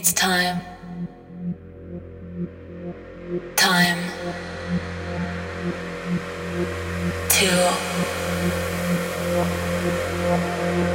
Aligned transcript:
It's 0.00 0.12
time. 0.12 0.60
Time 3.56 3.98
to 7.30 7.48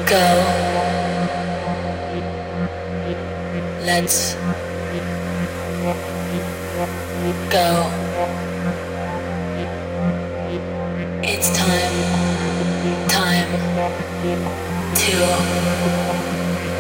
go. 0.08 0.26
Let's 3.84 4.36
go. 7.52 7.68
It's 11.24 11.50
time. 11.58 11.94
Time 13.10 13.52
to 14.96 15.16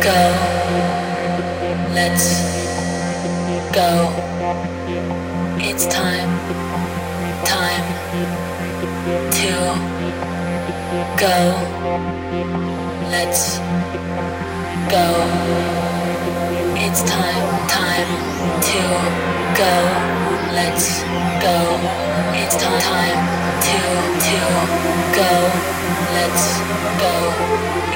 go. 0.01 1.02
Let's 1.93 2.41
go. 3.71 4.09
It's 5.59 5.85
time. 5.85 6.29
Time 7.45 7.85
to 9.37 9.51
go. 11.21 11.37
Let's 13.13 13.59
go. 14.89 15.05
It's 16.83 17.03
time. 17.03 17.45
Time 17.69 18.09
to 18.69 18.81
go. 19.61 19.73
Let's 20.57 21.03
go. 21.45 21.57
It's 22.33 22.55
time. 22.57 22.81
Time 22.81 23.19
to 23.61 23.77
to 24.25 24.37
go. 25.15 25.92
Let's 26.13 26.59
go. 27.01 27.13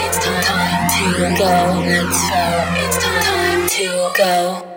It's 0.05 0.17
time. 0.25 0.89
To 0.95 1.37
go. 1.37 1.45
Let's 1.85 2.29
go. 2.29 2.43
It's. 2.83 2.97
Time 3.03 3.67
to 3.67 4.11
go. 4.17 4.76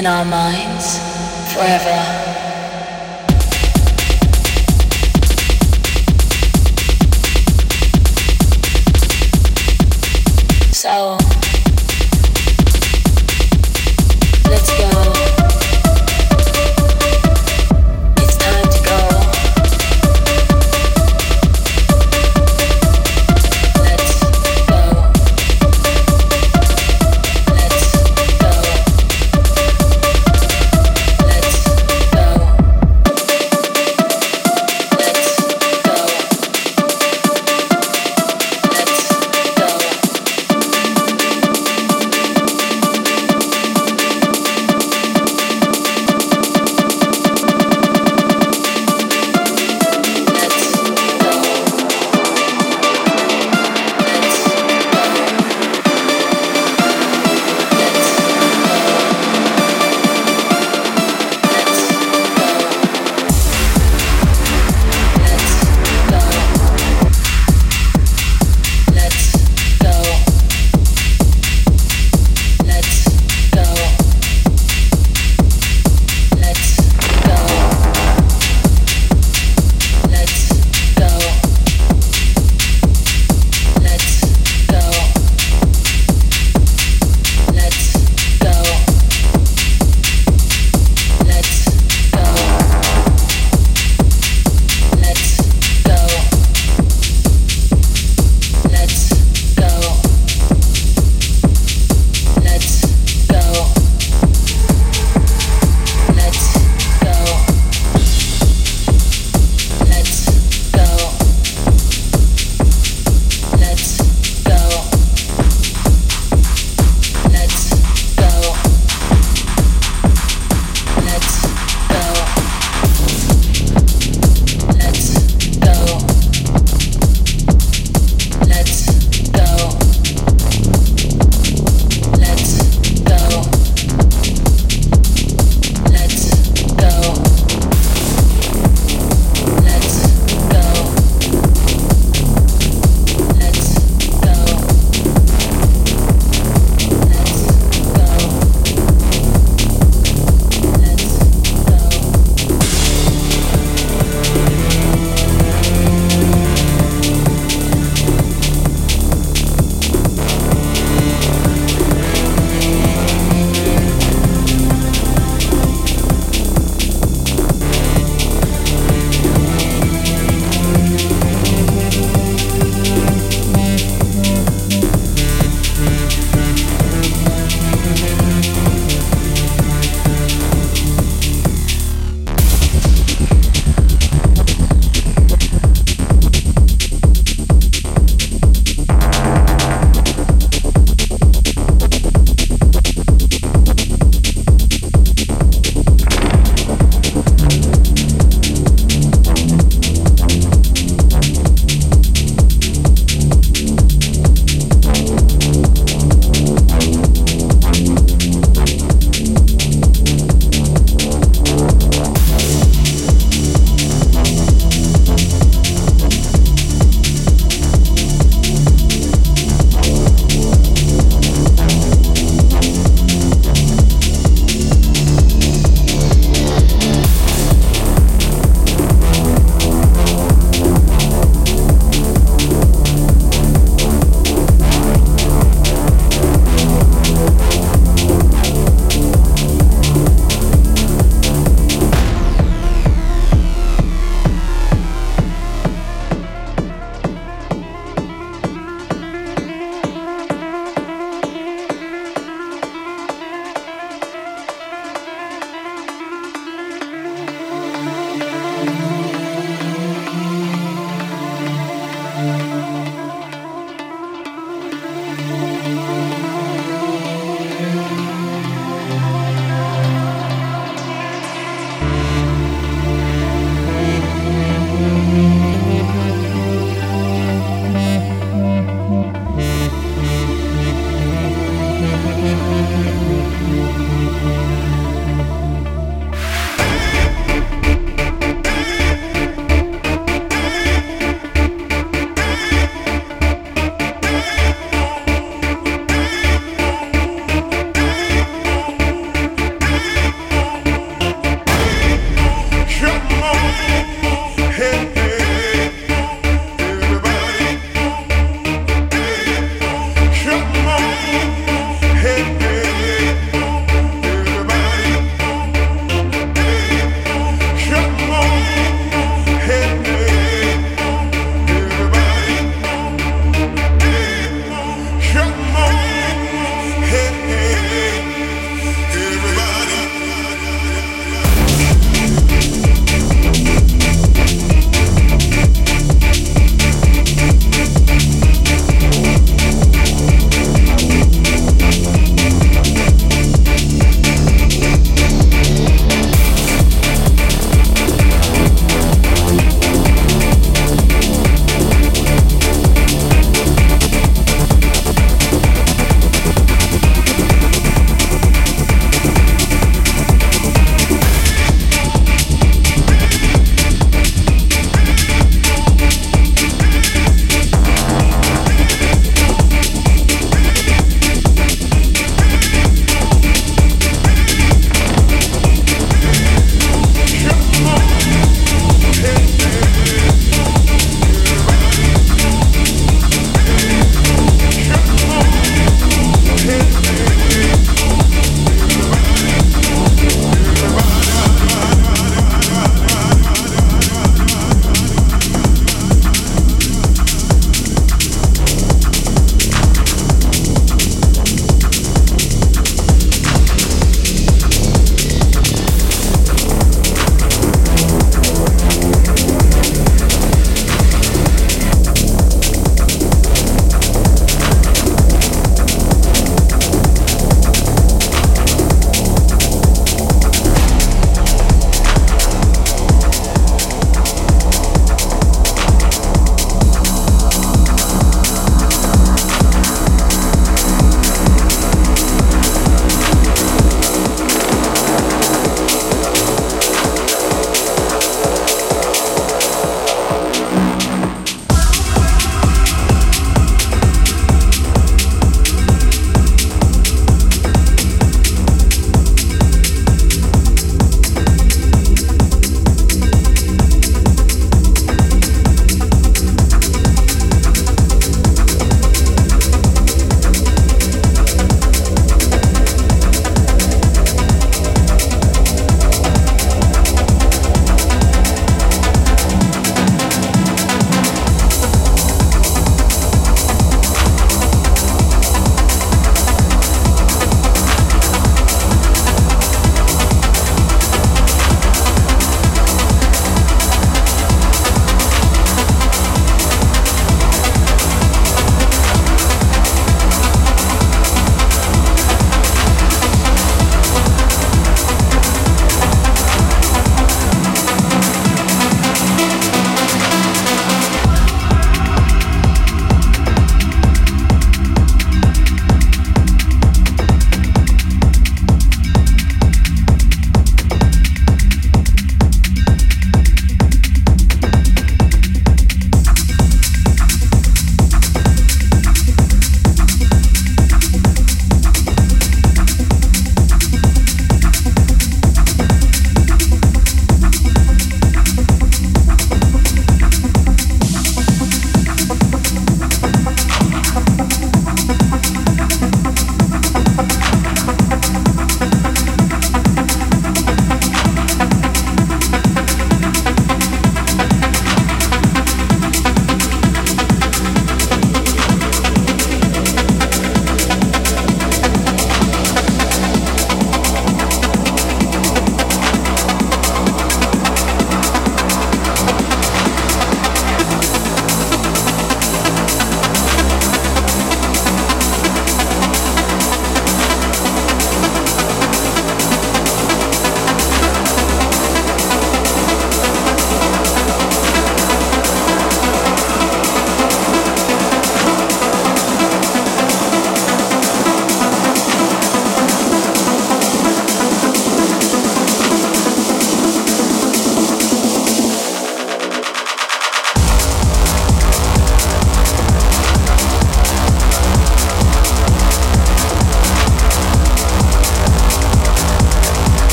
In 0.00 0.06
our 0.06 0.24
minds 0.24 0.98
forever. 1.52 2.29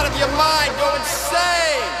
out 0.00 0.06
of 0.10 0.18
your 0.18 0.28
mind, 0.28 0.72
go 0.78 0.94
insane! 0.96 2.00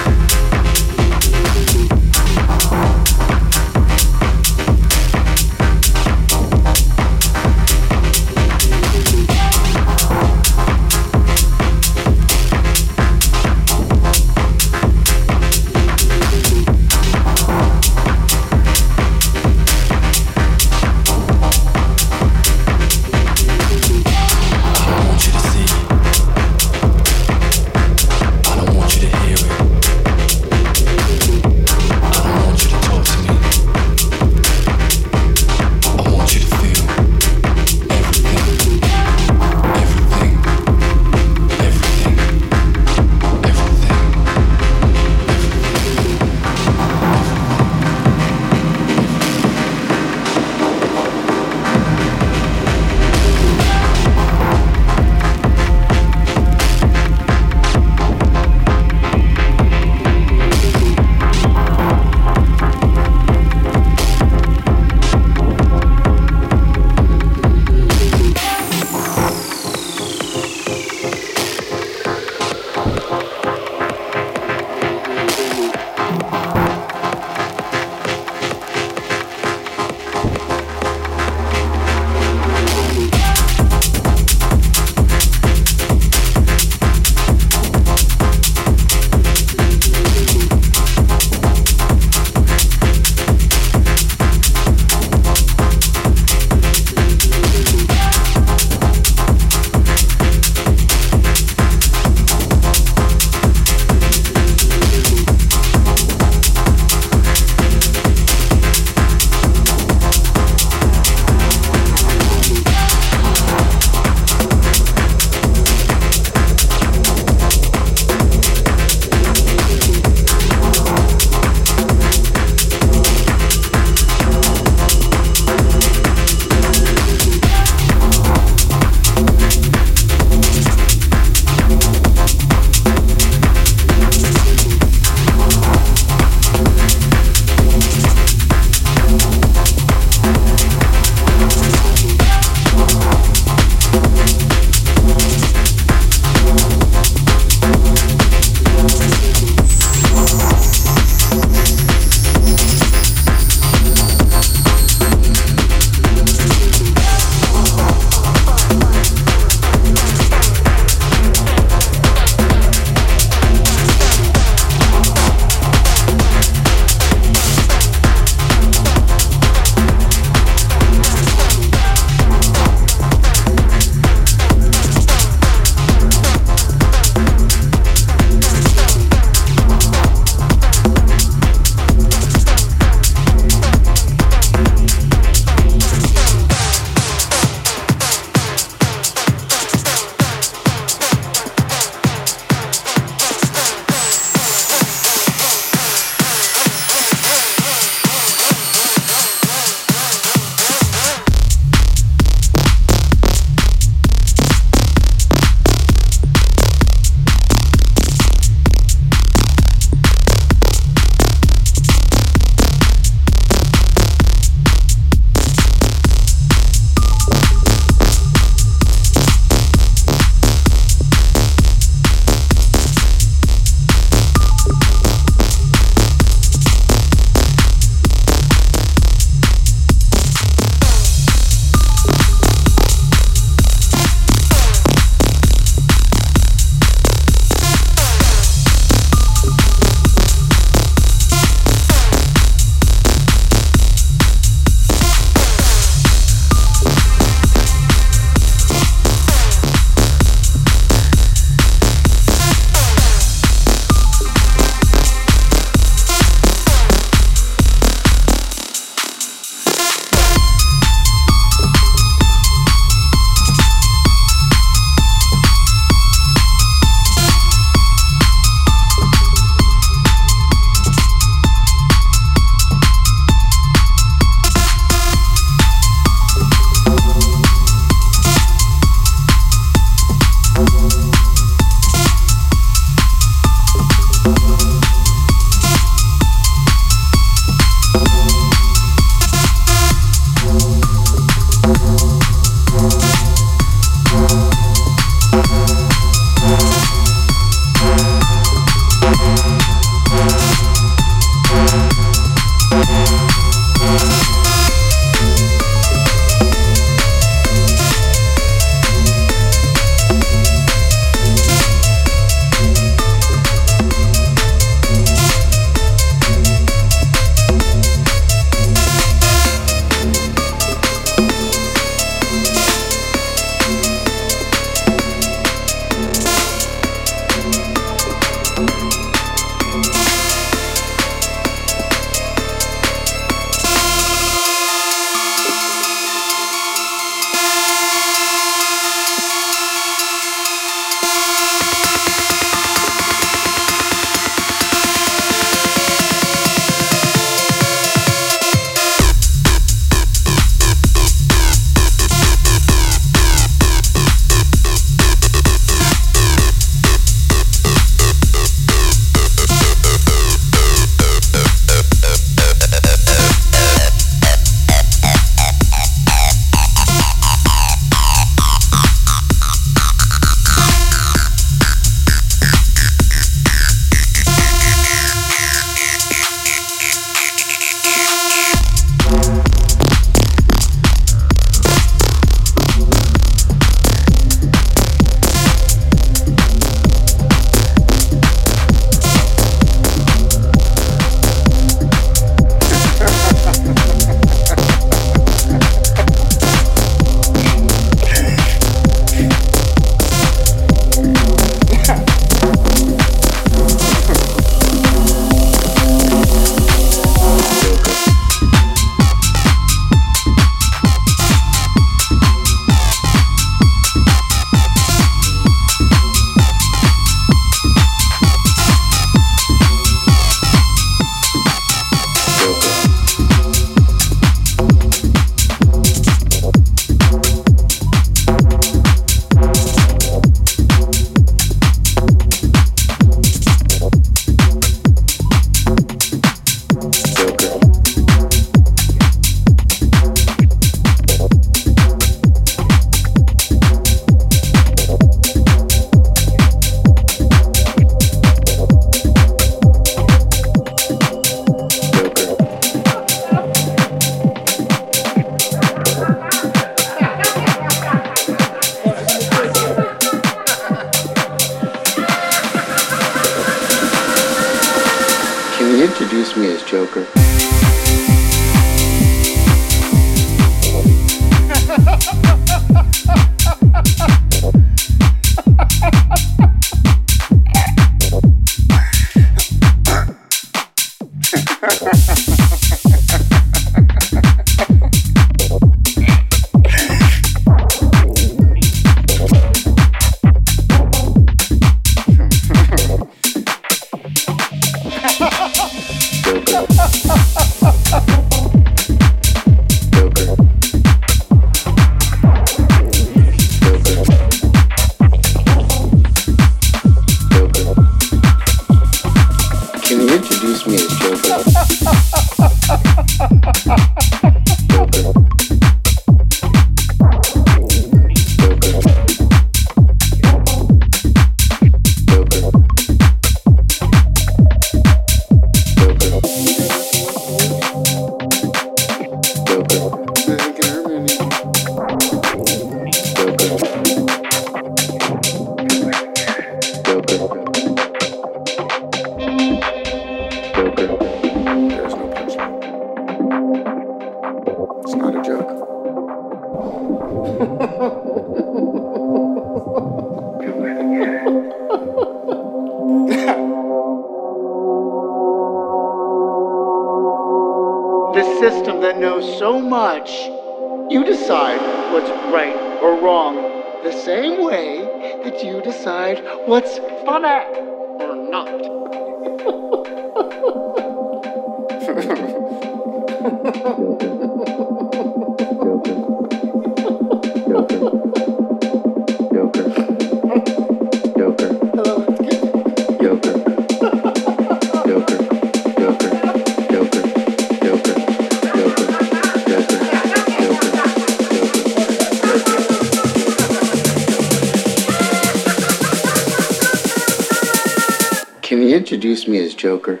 introduce 598.74 599.28
me 599.28 599.38
as 599.38 599.54
Joker. 599.54 600.00